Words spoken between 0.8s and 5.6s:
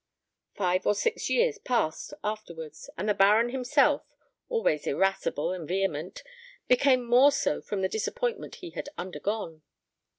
or six years passed afterwards, and the baron himself, always irascible